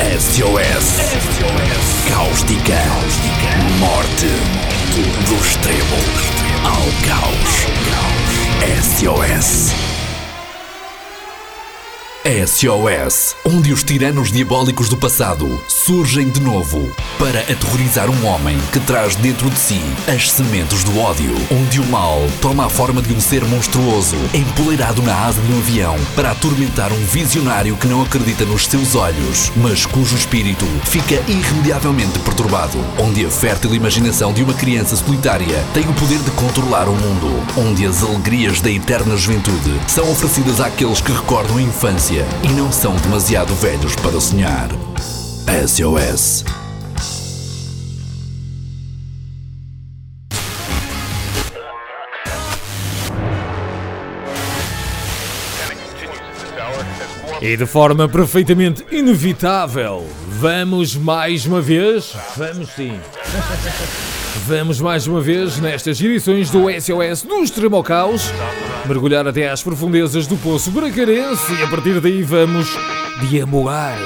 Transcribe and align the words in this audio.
SOS. 0.00 0.96
Cáustica. 2.08 2.78
Morte. 3.78 4.28
Do 5.28 5.34
extremo 5.36 5.96
ao 6.64 6.86
caos. 7.06 7.66
SOS. 8.80 9.99
SOS, 12.22 13.34
onde 13.46 13.72
os 13.72 13.82
tiranos 13.82 14.30
diabólicos 14.30 14.90
do 14.90 14.96
passado 14.96 15.58
surgem 15.66 16.28
de 16.28 16.38
novo 16.38 16.92
para 17.18 17.40
aterrorizar 17.40 18.10
um 18.10 18.26
homem 18.26 18.58
que 18.70 18.78
traz 18.80 19.16
dentro 19.16 19.48
de 19.48 19.58
si 19.58 19.80
as 20.06 20.30
sementes 20.30 20.84
do 20.84 20.98
ódio, 20.98 21.34
onde 21.50 21.80
o 21.80 21.86
mal 21.86 22.20
toma 22.42 22.66
a 22.66 22.68
forma 22.68 23.00
de 23.00 23.14
um 23.14 23.20
ser 23.20 23.42
monstruoso 23.46 24.16
empoleirado 24.34 25.00
na 25.02 25.14
asa 25.14 25.40
de 25.40 25.50
um 25.50 25.58
avião 25.58 25.96
para 26.14 26.32
atormentar 26.32 26.92
um 26.92 27.04
visionário 27.06 27.74
que 27.78 27.86
não 27.86 28.02
acredita 28.02 28.44
nos 28.44 28.66
seus 28.66 28.94
olhos, 28.94 29.50
mas 29.56 29.86
cujo 29.86 30.14
espírito 30.14 30.66
fica 30.84 31.14
irremediavelmente 31.26 32.18
perturbado, 32.18 32.78
onde 32.98 33.24
a 33.24 33.30
fértil 33.30 33.74
imaginação 33.74 34.30
de 34.34 34.42
uma 34.42 34.52
criança 34.52 34.94
solitária 34.94 35.64
tem 35.72 35.88
o 35.88 35.94
poder 35.94 36.18
de 36.18 36.30
controlar 36.32 36.86
o 36.86 36.94
mundo, 36.94 37.42
onde 37.56 37.86
as 37.86 38.02
alegrias 38.02 38.60
da 38.60 38.70
eterna 38.70 39.16
juventude 39.16 39.80
são 39.88 40.10
oferecidas 40.10 40.60
àqueles 40.60 41.00
que 41.00 41.12
recordam 41.12 41.56
a 41.56 41.62
infância 41.62 42.09
e 42.18 42.52
não 42.54 42.72
são 42.72 42.96
demasiado 42.96 43.54
velhos 43.54 43.94
para 43.96 44.20
sonhar. 44.20 44.68
SOS. 45.66 46.44
E 57.40 57.56
de 57.56 57.64
forma 57.64 58.08
perfeitamente 58.08 58.84
inevitável, 58.90 60.06
vamos 60.28 60.94
mais 60.94 61.46
uma 61.46 61.60
vez, 61.60 62.14
vamos 62.36 62.68
sim, 62.70 63.00
vamos 64.46 64.78
mais 64.80 65.06
uma 65.06 65.20
vez 65.20 65.58
nestas 65.58 65.98
edições 66.00 66.50
do 66.50 66.64
SOS 66.68 67.22
do 67.22 67.42
Extremo 67.42 67.76
ao 67.76 67.82
Caos, 67.82 68.30
mergulhar 68.86 69.26
até 69.26 69.48
às 69.48 69.62
profundezas 69.62 70.26
do 70.26 70.36
Poço 70.36 70.70
Bracarense 70.70 71.52
e 71.54 71.62
a 71.62 71.66
partir 71.68 72.00
daí 72.00 72.22
vamos 72.22 72.68
deambular, 73.20 73.96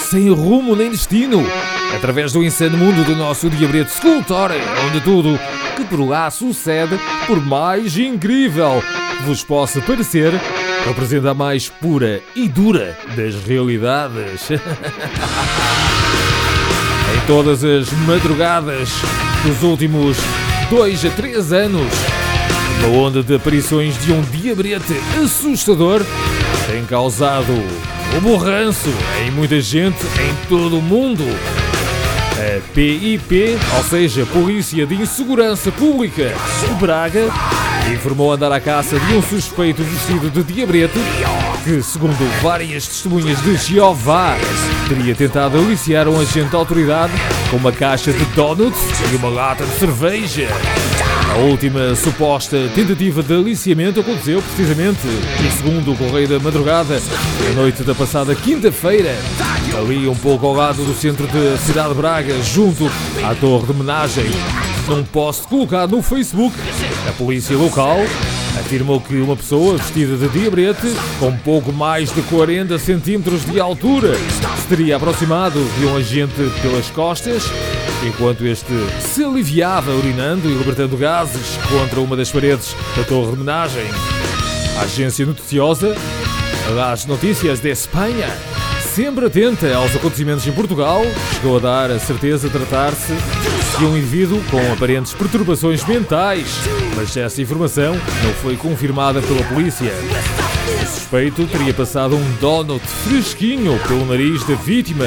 sem 0.00 0.30
rumo 0.30 0.74
nem 0.74 0.90
destino, 0.90 1.44
através 1.94 2.32
do 2.32 2.42
insano 2.42 2.78
mundo 2.78 3.04
do 3.04 3.14
nosso 3.14 3.50
diabrete 3.50 3.92
Sculptor, 3.92 4.50
onde 4.86 5.00
tudo 5.00 5.38
que 5.76 5.84
por 5.84 6.00
lá 6.06 6.30
sucede, 6.30 6.98
por 7.26 7.40
mais 7.44 7.96
incrível 7.96 8.82
vos 9.24 9.44
possa 9.44 9.80
parecer, 9.80 10.32
representa 10.86 11.30
a 11.30 11.34
mais 11.34 11.68
pura 11.68 12.20
e 12.34 12.48
dura 12.48 12.96
das 13.16 13.34
realidades. 13.44 14.50
em 17.12 17.26
todas 17.26 17.62
as 17.62 17.92
madrugadas 18.06 18.88
dos 19.44 19.62
últimos 19.62 20.16
dois 20.70 21.04
a 21.04 21.10
três 21.10 21.52
anos, 21.52 21.92
uma 22.82 22.98
onda 22.98 23.22
de 23.22 23.34
aparições 23.34 23.96
de 24.02 24.12
um 24.12 24.20
diabrete 24.22 24.94
assustador 25.22 26.04
tem 26.66 26.84
causado 26.84 27.52
o 28.16 28.20
borranço 28.20 28.88
em 29.24 29.30
muita 29.30 29.60
gente 29.60 30.04
em 30.20 30.48
todo 30.48 30.78
o 30.78 30.82
mundo. 30.82 31.24
A 32.32 32.60
PIP, 32.74 33.56
ou 33.76 33.84
seja, 33.84 34.26
Polícia 34.26 34.84
de 34.84 34.94
Insegurança 34.94 35.70
Pública 35.70 36.34
de 36.60 36.74
Braga, 36.74 37.28
informou 37.92 38.32
andar 38.32 38.50
à 38.50 38.60
caça 38.60 38.98
de 38.98 39.14
um 39.14 39.22
suspeito 39.22 39.82
vestido 39.82 40.30
de 40.30 40.42
diabrete 40.42 40.98
que, 41.62 41.82
segundo 41.82 42.42
várias 42.42 42.86
testemunhas 42.88 43.40
de 43.42 43.56
Jeová, 43.56 44.36
teria 44.88 45.14
tentado 45.14 45.58
aliciar 45.58 46.08
um 46.08 46.18
agente 46.18 46.50
de 46.50 46.56
autoridade 46.56 47.12
com 47.50 47.56
uma 47.56 47.70
caixa 47.70 48.12
de 48.12 48.24
donuts 48.34 48.80
e 49.12 49.16
uma 49.16 49.28
lata 49.28 49.64
de 49.64 49.78
cerveja. 49.78 50.48
A 51.32 51.36
última 51.36 51.94
suposta 51.94 52.58
tentativa 52.74 53.22
de 53.22 53.32
aliciamento 53.32 54.00
aconteceu 54.00 54.42
precisamente, 54.42 55.00
segundo 55.56 55.92
o 55.92 55.96
Correio 55.96 56.28
da 56.28 56.38
Madrugada, 56.38 57.00
na 57.48 57.54
noite 57.54 57.82
da 57.82 57.94
passada 57.94 58.34
quinta-feira, 58.34 59.16
ali 59.74 60.06
um 60.06 60.14
pouco 60.14 60.46
ao 60.46 60.52
lado 60.52 60.84
do 60.84 60.94
centro 60.94 61.26
de 61.26 61.56
Cidade 61.62 61.88
de 61.88 61.94
Braga, 61.94 62.42
junto 62.42 62.84
à 63.24 63.34
Torre 63.34 63.64
de 63.64 63.72
Homenagem. 63.72 64.26
Num 64.86 65.02
post 65.04 65.48
colocado 65.48 65.96
no 65.96 66.02
Facebook, 66.02 66.54
a 67.08 67.12
polícia 67.12 67.56
local 67.56 67.96
afirmou 68.60 69.00
que 69.00 69.14
uma 69.16 69.34
pessoa 69.34 69.78
vestida 69.78 70.16
de 70.18 70.28
diabrete, 70.28 70.94
com 71.18 71.34
pouco 71.38 71.72
mais 71.72 72.14
de 72.14 72.20
40 72.22 72.78
centímetros 72.78 73.42
de 73.46 73.58
altura, 73.58 74.14
se 74.60 74.66
teria 74.68 74.96
aproximado 74.96 75.64
de 75.78 75.86
um 75.86 75.96
agente 75.96 76.34
pelas 76.60 76.90
costas, 76.90 77.44
enquanto 78.06 78.46
este 78.46 78.72
se 79.00 79.24
aliviava 79.24 79.92
urinando 79.92 80.48
e 80.48 80.54
libertando 80.54 80.96
gases 80.96 81.58
contra 81.68 82.00
uma 82.00 82.16
das 82.16 82.30
paredes 82.30 82.74
da 82.96 83.04
torre 83.04 83.28
de 83.28 83.32
homenagem. 83.34 83.84
A 84.78 84.82
agência 84.82 85.24
noticiosa, 85.24 85.94
as 86.90 87.06
notícias 87.06 87.60
de 87.60 87.70
Espanha, 87.70 88.28
sempre 88.94 89.26
atenta 89.26 89.74
aos 89.74 89.94
acontecimentos 89.94 90.46
em 90.46 90.52
Portugal, 90.52 91.02
chegou 91.34 91.56
a 91.56 91.60
dar 91.60 91.90
a 91.90 91.98
certeza 91.98 92.48
de 92.48 92.52
tratar-se 92.52 93.14
de 93.78 93.84
um 93.84 93.96
indivíduo 93.96 94.42
com 94.50 94.72
aparentes 94.72 95.14
perturbações 95.14 95.84
mentais, 95.84 96.46
mas 96.94 97.16
essa 97.16 97.40
informação 97.40 97.94
não 97.94 98.32
foi 98.34 98.56
confirmada 98.56 99.22
pela 99.22 99.42
polícia. 99.44 99.92
O 100.64 100.86
suspeito 100.86 101.46
teria 101.46 101.74
passado 101.74 102.16
um 102.16 102.32
donut 102.40 102.86
fresquinho 102.86 103.78
pelo 103.88 104.06
nariz 104.06 104.44
da 104.46 104.54
vítima, 104.54 105.06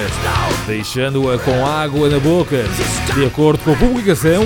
deixando-a 0.67 1.39
com 1.39 1.65
água 1.65 2.09
na 2.09 2.19
boca. 2.19 2.63
De 3.13 3.25
acordo 3.25 3.63
com 3.63 3.71
a 3.71 3.75
publicação, 3.75 4.43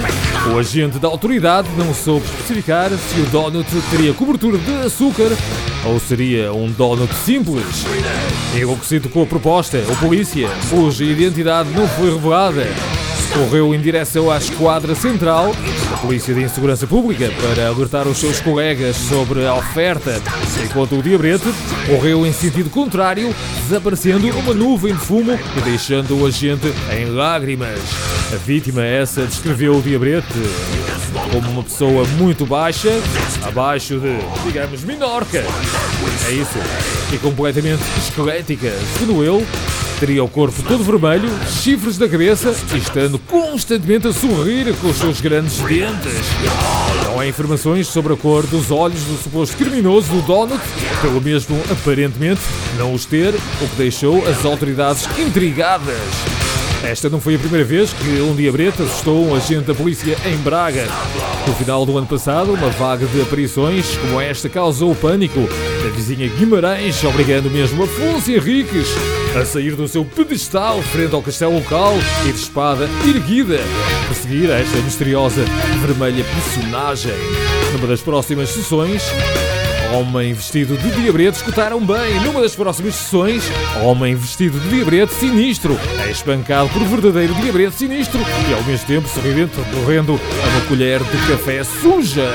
o 0.53 0.58
agente 0.58 1.00
da 1.00 1.08
autoridade 1.08 1.68
não 1.75 1.94
soube 1.94 2.25
especificar 2.25 2.92
se 2.92 3.20
o 3.22 3.25
donut 3.25 3.70
teria 3.90 4.14
cobertura 4.14 4.58
de 4.58 4.72
açúcar 4.86 5.30
ou 5.86 6.00
seria 6.00 6.53
um 6.53 6.72
donut 6.72 7.14
simples. 7.14 7.86
Enlouquecido 8.56 9.09
com 9.09 9.24
a 9.24 9.26
proposta, 9.26 9.80
o 9.90 9.96
polícia, 9.96 10.47
cuja 10.70 11.03
identidade 11.03 11.70
não 11.72 11.88
foi 11.88 12.14
revelada, 12.14 12.68
correu 13.34 13.73
em 13.73 13.79
direção 13.79 14.31
à 14.31 14.38
esquadra 14.38 14.95
central 14.95 15.53
da 15.90 15.97
Polícia 15.97 16.34
de 16.34 16.41
Insegurança 16.44 16.88
Pública 16.88 17.31
para 17.41 17.67
alertar 17.67 18.07
os 18.07 18.17
seus 18.17 18.40
colegas 18.40 18.95
sobre 18.95 19.45
a 19.45 19.53
oferta, 19.56 20.22
enquanto 20.63 20.97
o 20.97 21.03
diabrete 21.03 21.47
correu 21.88 22.25
em 22.25 22.34
sentido 22.34 22.69
contrário, 22.69 23.34
desaparecendo 23.67 24.28
uma 24.38 24.53
nuvem 24.53 24.94
de 24.94 25.00
fumo 25.00 25.38
e 25.57 25.62
deixando 25.62 26.19
o 26.19 26.25
agente 26.25 26.73
em 26.97 27.06
lágrimas. 27.06 27.79
A 28.34 28.35
vítima 28.38 28.84
essa 28.84 29.25
descreveu 29.25 29.78
o 29.78 29.81
diabrete 29.81 30.28
como 31.31 31.50
uma 31.50 31.63
pessoa 31.63 32.06
muito 32.17 32.46
baixa, 32.46 32.90
abaixo 33.44 34.00
de, 34.00 34.17
digamos, 34.46 34.84
Minorca. 34.84 35.44
É 36.28 36.31
isso. 36.31 36.59
E 37.11 37.17
completamente 37.17 37.81
esquelética, 37.97 38.72
segundo 38.97 39.23
ele, 39.23 39.46
teria 39.99 40.23
o 40.23 40.29
corpo 40.29 40.63
todo 40.63 40.83
vermelho, 40.83 41.29
chifres 41.47 41.97
na 41.97 42.07
cabeça 42.07 42.55
e 42.73 42.77
estando 42.77 43.19
constantemente 43.19 44.07
a 44.07 44.13
sorrir 44.13 44.73
com 44.77 44.87
os 44.87 44.97
seus 44.97 45.19
grandes 45.19 45.57
dentes. 45.57 46.25
Não 47.03 47.19
há 47.19 47.27
informações 47.27 47.87
sobre 47.87 48.13
a 48.13 48.15
cor 48.15 48.47
dos 48.47 48.71
olhos 48.71 49.03
do 49.03 49.21
suposto 49.21 49.57
criminoso 49.57 50.09
do 50.09 50.21
Donut, 50.21 50.61
pelo 51.01 51.19
mesmo 51.19 51.61
aparentemente 51.69 52.41
não 52.77 52.93
os 52.93 53.05
ter, 53.05 53.33
o 53.33 53.67
que 53.67 53.75
deixou 53.75 54.25
as 54.25 54.45
autoridades 54.45 55.05
intrigadas. 55.19 55.97
Esta 56.83 57.09
não 57.09 57.19
foi 57.19 57.35
a 57.35 57.39
primeira 57.39 57.66
vez 57.66 57.91
que 57.91 58.21
um 58.21 58.33
diabrete 58.33 58.81
assustou 58.81 59.27
um 59.27 59.35
agente 59.35 59.66
da 59.66 59.75
polícia 59.75 60.17
em 60.25 60.37
Braga. 60.37 60.87
No 61.45 61.53
final 61.55 61.85
do 61.85 61.97
ano 61.97 62.07
passado, 62.07 62.53
uma 62.53 62.69
vaga 62.69 63.05
de 63.05 63.21
aparições 63.21 63.97
como 63.97 64.21
esta 64.21 64.47
causou 64.47 64.95
pânico 64.95 65.41
na 65.84 65.90
vizinha 65.90 66.28
Guimarães, 66.28 67.03
obrigando 67.03 67.50
mesmo 67.50 67.84
Afonso 67.84 68.31
Henriques 68.31 68.88
a 69.40 69.45
sair 69.45 69.75
do 69.75 69.88
seu 69.88 70.03
pedestal 70.03 70.81
frente 70.81 71.14
ao 71.14 71.22
castelo 71.22 71.53
local 71.53 71.93
e 72.28 72.31
de 72.31 72.40
espada 72.40 72.90
erguida, 73.08 73.59
a 74.09 74.14
seguir 74.14 74.49
esta 74.49 74.78
misteriosa 74.78 75.43
vermelha 75.81 76.23
personagem. 76.23 77.14
Numa 77.73 77.87
das 77.87 78.02
próximas 78.02 78.49
sessões, 78.49 79.03
Homem 79.91 80.34
vestido 80.34 80.78
de 80.78 80.91
diabrete 80.91 81.37
escutaram 81.37 81.84
bem. 81.84 82.20
Numa 82.22 82.41
das 82.41 82.55
próximas 82.55 82.93
sessões, 82.93 83.43
homem 83.81 84.14
vestido 84.14 84.59
de 84.59 84.70
diabrete 84.70 85.14
sinistro 85.16 85.79
é 86.05 86.11
espancado 86.11 86.70
por 86.70 86.84
verdadeiro 86.84 87.34
diabrete 87.35 87.76
sinistro 87.76 88.20
e 88.47 88.53
ao 88.53 88.64
mesmo 88.64 88.85
tempo 88.85 89.08
sorridente 89.08 89.59
recorrendo 89.59 90.11
a 90.14 90.47
uma 90.47 90.61
colher 90.67 91.03
de 91.03 91.17
café 91.28 91.64
suja. 91.64 92.29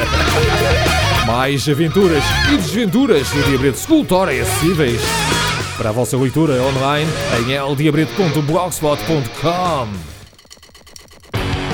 Mais 1.27 1.69
aventuras 1.69 2.23
e 2.53 2.57
desventuras 2.57 3.29
do 3.31 3.43
diabrete 3.45 3.79
escultória 3.79 4.43
acessíveis 4.43 5.01
para 5.77 5.89
a 5.89 5.93
vossa 5.93 6.17
leitura 6.17 6.63
online 6.63 7.11
em 7.39 7.45
ldiabrete.blogspot.com. 7.73 10.15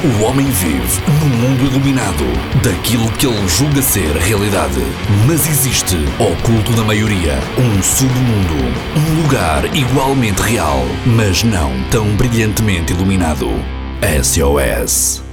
O 0.03 0.23
homem 0.23 0.47
vive 0.47 1.03
num 1.21 1.29
mundo 1.29 1.67
iluminado 1.67 2.25
daquilo 2.63 3.13
que 3.13 3.27
ele 3.27 3.47
julga 3.49 3.83
ser 3.83 4.11
realidade. 4.17 4.81
Mas 5.27 5.47
existe, 5.47 5.97
oculto 6.19 6.73
da 6.73 6.83
maioria, 6.83 7.39
um 7.59 7.83
submundo. 7.83 8.65
Um 8.97 9.23
lugar 9.23 9.77
igualmente 9.77 10.41
real, 10.41 10.87
mas 11.05 11.45
não 11.45 11.71
tão 11.91 12.17
brilhantemente 12.17 12.95
iluminado. 12.95 13.47
SOS. 14.23 15.30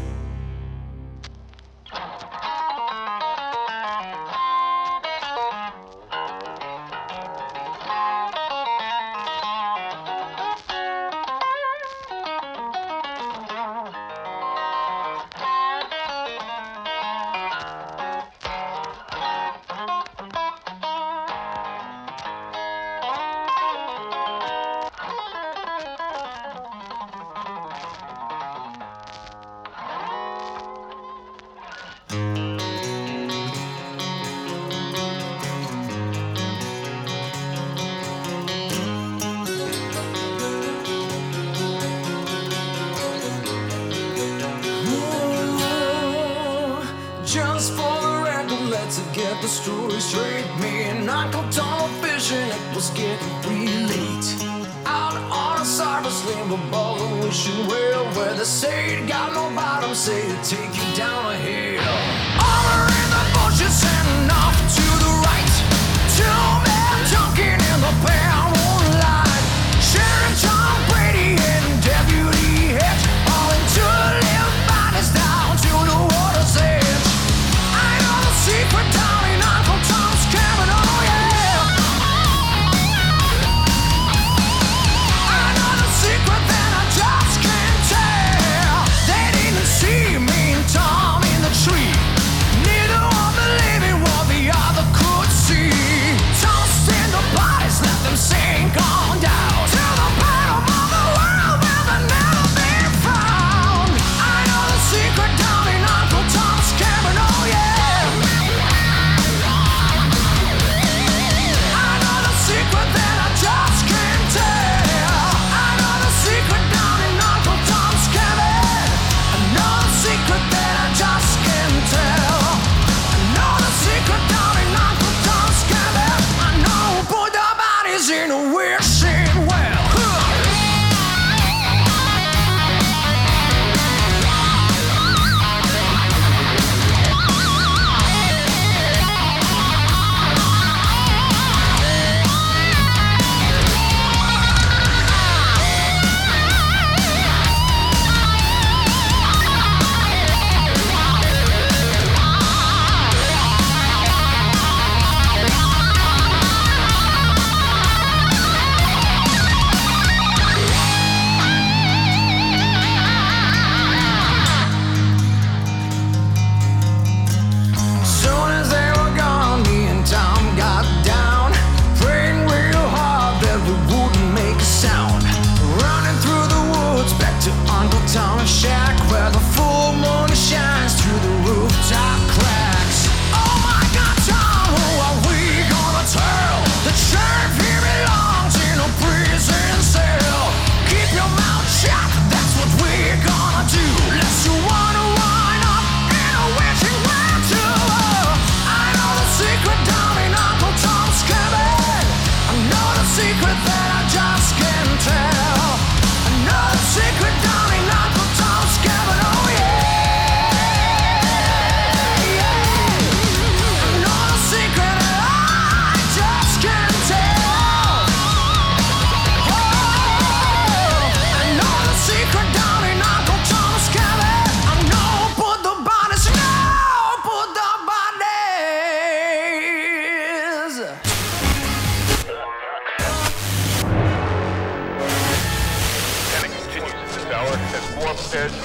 Let's 48.65 48.99
get 49.13 49.41
the 49.41 49.47
story 49.47 49.99
straight. 49.99 50.45
Me 50.59 50.83
and 50.83 51.09
Uncle 51.09 51.43
Tom 51.51 51.89
fishing, 52.01 52.37
it 52.37 52.75
was 52.75 52.89
getting 52.89 53.33
real 53.47 53.87
late. 53.87 54.27
Out 54.85 55.15
on 55.15 55.61
a 55.61 55.65
cypress 55.65 56.25
lane, 56.25 56.49
but 56.49 56.71
balling 56.71 57.19
wishing 57.21 57.67
well. 57.67 58.05
Where 58.15 58.33
they 58.33 58.43
say 58.43 58.97
it 58.97 59.07
got 59.07 59.33
no 59.33 59.55
bottom, 59.55 59.93
say 59.93 60.21
to 60.21 60.37
take 60.43 60.73
you 60.75 60.95
down 60.95 61.33
a 61.33 61.35
hill. 61.37 61.81
Armor 62.41 62.85
in 63.01 63.09
the 63.15 63.23
bushes 63.35 63.79
heading 63.83 64.31
off 64.31 64.57
to 64.75 64.85
the 65.03 65.11
right. 65.25 65.53
Two 66.17 66.39
men 66.65 66.97
talking 67.13 67.59
in 67.71 67.79
the 67.81 68.07
pan. 68.07 68.26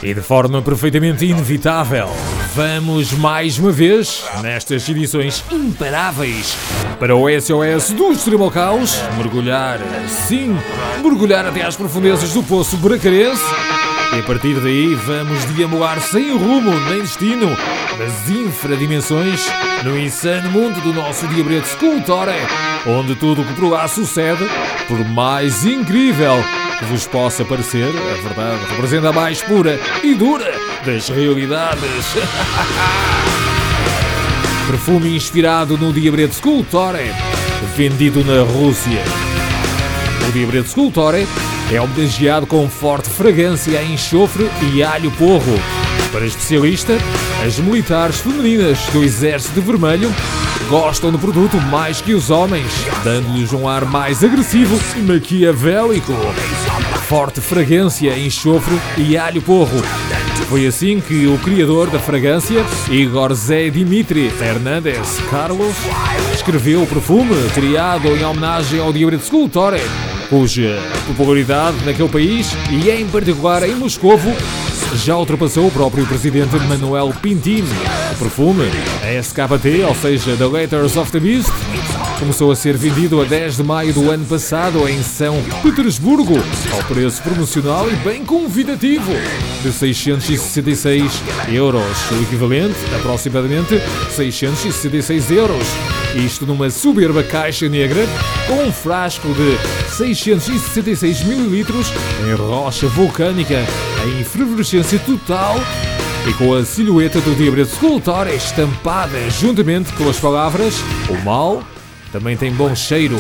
E 0.03 0.13
de 0.13 0.21
forma 0.21 0.61
perfeitamente 0.61 1.25
inevitável, 1.25 2.09
vamos 2.57 3.13
mais 3.13 3.57
uma 3.57 3.71
vez, 3.71 4.25
nestas 4.43 4.89
edições 4.89 5.45
imparáveis, 5.49 6.57
para 6.99 7.15
o 7.15 7.29
SOS 7.29 7.93
do 7.93 8.11
Extremo 8.11 8.51
Caos, 8.51 9.01
mergulhar, 9.17 9.79
sim, 10.09 10.59
mergulhar 11.05 11.47
até 11.47 11.63
às 11.63 11.77
profundezas 11.77 12.33
do 12.33 12.43
Poço 12.43 12.77
Bracarense. 12.79 13.45
E 14.15 14.21
a 14.21 14.23
partir 14.25 14.61
daí 14.61 14.95
vamos 14.95 15.43
deambular 15.47 15.99
sem 16.01 16.37
rumo 16.37 16.71
nem 16.91 17.01
destino 17.01 17.49
das 17.99 18.29
infradimensões 18.29 19.51
no 19.85 19.99
insano 19.99 20.51
mundo 20.51 20.83
do 20.83 20.93
nosso 20.93 21.27
diabrete 21.29 21.69
Scultore, 21.69 22.37
onde 22.87 23.15
tudo 23.15 23.41
o 23.41 23.45
que 23.45 23.55
por 23.55 23.71
lá 23.71 23.89
sucede, 23.89 24.47
por 24.87 25.03
mais 25.09 25.65
incrível 25.65 26.45
que 26.79 26.85
vos 26.85 27.07
possa 27.07 27.43
parecer, 27.43 27.89
a 27.89 28.29
verdade 28.29 28.61
representa 28.69 29.09
a 29.09 29.13
mais 29.13 29.41
pura 29.41 29.81
e 30.03 30.15
dura 30.15 30.53
das 30.85 31.09
realidades. 31.09 31.81
Perfume 34.69 35.17
inspirado 35.17 35.79
no 35.79 35.91
Diabrete 35.91 36.35
Scultore, 36.35 37.15
vendido 37.75 38.23
na 38.25 38.43
Rússia. 38.43 39.03
O 40.29 40.33
Diabrete 40.33 40.69
Scultore 40.69 41.27
é 41.73 41.81
homenageado 41.81 42.47
com 42.47 42.69
forte 42.69 43.09
fragrância 43.09 43.83
em 43.83 43.95
enxofre 43.95 44.47
e 44.73 44.83
alho 44.83 45.11
porro 45.13 45.59
Para 46.13 46.27
especialista, 46.27 46.99
as 47.47 47.59
militares 47.59 48.21
femininas 48.21 48.79
do 48.93 49.03
Exército 49.03 49.63
Vermelho 49.63 50.15
gostam 50.69 51.11
do 51.11 51.19
produto 51.19 51.57
mais 51.57 52.01
que 52.01 52.13
os 52.15 52.31
homens, 52.31 52.71
dando-lhes 53.03 53.53
um 53.53 53.67
ar 53.67 53.87
mais 53.87 54.23
agressivo 54.23 54.79
e 54.97 55.01
maquiavélico. 55.01 56.13
Forte 57.09 57.41
fragrância, 57.41 58.19
enxofre 58.19 58.79
e 58.99 59.17
alho 59.17 59.41
porro. 59.41 59.83
Foi 60.49 60.67
assim 60.67 61.01
que 61.01 61.27
o 61.27 61.39
criador 61.39 61.89
da 61.89 61.99
fragrância, 61.99 62.65
Igor 62.91 63.33
Zé 63.35 63.71
Dimitri 63.71 64.29
Fernandes 64.31 65.19
Carlos, 65.31 65.75
escreveu 66.35 66.83
o 66.83 66.87
perfume 66.87 67.35
criado 67.55 68.09
em 68.09 68.25
homenagem 68.25 68.79
ao 68.79 68.93
Dia 68.93 69.11
de 69.11 70.12
Cuja 70.33 70.81
popularidade 71.07 71.85
naquele 71.85 72.09
país 72.09 72.57
e 72.71 72.89
em 72.89 73.07
particular 73.07 73.69
em 73.69 73.75
Moscovo 73.75 74.35
já 74.95 75.15
ultrapassou 75.15 75.67
o 75.67 75.71
próprio 75.71 76.07
presidente 76.07 76.57
Manuel 76.57 77.13
Pintin. 77.21 77.63
O 78.13 78.19
perfume, 78.19 78.65
a 79.03 79.13
SKT, 79.21 79.85
ou 79.87 79.95
seja, 79.95 80.35
The 80.35 80.47
Letters 80.47 80.97
of 80.97 81.13
the 81.13 81.21
Beast, 81.21 81.53
começou 82.19 82.51
a 82.51 82.57
ser 82.57 82.79
vendido 82.79 83.21
a 83.21 83.25
10 83.27 83.59
de 83.59 83.63
maio 83.63 83.93
do 83.93 84.11
ano 84.11 84.25
passado 84.25 84.89
em 84.89 85.03
São 85.03 85.37
Petersburgo, 85.63 86.39
ao 86.73 86.83
preço 86.85 87.23
promocional 87.23 87.91
e 87.91 87.97
bem 87.97 88.25
convidativo 88.25 89.13
de 89.63 89.71
666 89.71 91.13
euros, 91.51 92.11
o 92.11 92.23
equivalente 92.23 92.79
aproximadamente 92.97 93.79
666 94.09 95.31
euros. 95.31 96.02
Isto 96.15 96.47
numa 96.47 96.69
soberba 96.69 97.23
caixa 97.23 97.69
negra 97.69 98.07
com 98.47 98.65
um 98.65 98.73
frasco 98.73 99.29
de 99.29 99.97
666 99.97 101.23
ml 101.23 101.65
em 102.27 102.35
rocha 102.35 102.87
vulcânica 102.89 103.65
em 104.05 104.21
efervescência 104.21 104.99
total 104.99 105.57
e 106.29 106.35
com 106.35 106.55
a 106.55 106.65
silhueta 106.65 107.21
do 107.21 107.35
diabrete 107.35 107.71
Sculptor 107.71 108.29
estampada 108.29 109.19
juntamente 109.31 109.93
com 109.95 110.09
as 110.09 110.21
palavras 110.21 110.75
O 111.09 111.25
mal 111.25 111.65
também 112.13 112.37
tem 112.37 112.53
bom 112.53 112.75
cheiro. 112.75 113.17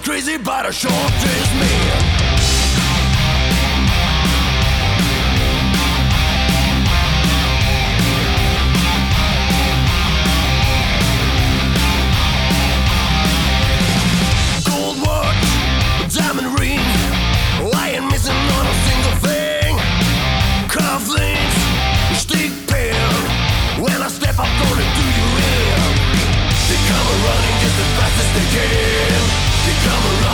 crazy, 0.00 0.36
but 0.36 0.66
I 0.66 0.70
sure 0.70 0.90
is 0.90 1.54
me. 1.60 2.07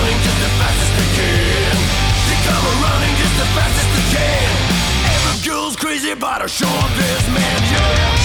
Running 0.04 0.22
just 0.22 0.36
as 0.36 0.52
fast 0.60 0.80
as 0.84 0.90
they 0.98 1.08
can. 1.16 1.76
They 2.28 2.38
come 2.44 2.82
running 2.82 3.14
just 3.16 3.36
as 3.40 3.48
fast 3.56 3.76
as 3.80 3.88
they 3.94 4.06
can. 4.16 4.52
Every 5.14 5.48
girl's 5.48 5.76
crazy 5.76 6.10
about 6.10 6.44
a 6.44 6.48
short 6.48 6.90
man, 7.32 7.62
yeah. 7.72 8.23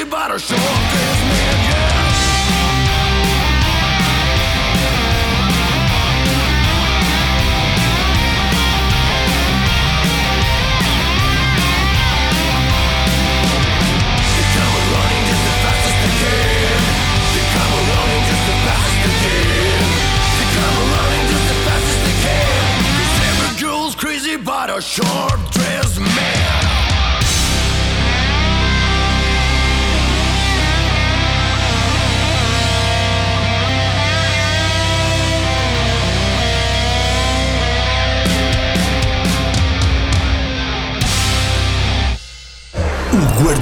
she 0.00 0.06
bought 0.06 0.34
a 0.34 0.38
short 0.38 1.19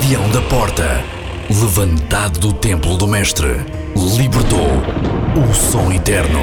guardião 0.08 0.30
da 0.30 0.40
porta, 0.48 1.04
levantado 1.50 2.38
do 2.38 2.54
templo 2.54 2.96
do 2.96 3.06
mestre, 3.06 3.60
libertou 4.16 4.66
o 5.36 5.54
som 5.54 5.92
eterno. 5.92 6.40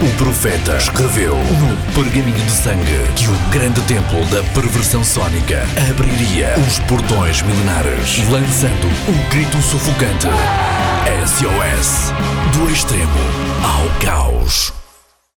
O 0.00 0.16
profeta 0.16 0.78
escreveu 0.78 1.34
no 1.36 1.92
pergaminho 1.92 2.42
de 2.42 2.50
sangue 2.50 3.12
que 3.16 3.28
o 3.28 3.34
grande 3.50 3.82
templo 3.82 4.24
da 4.30 4.42
perversão 4.54 5.04
sónica 5.04 5.62
abriria 5.90 6.54
os 6.66 6.78
portões 6.80 7.42
milenares, 7.42 8.26
lançando 8.30 8.86
o 9.06 9.30
grito 9.30 9.60
sufocante 9.60 10.28
SOS 11.26 12.14
do 12.56 12.70
extremo 12.70 13.20
ao 13.62 14.00
caos. 14.00 14.77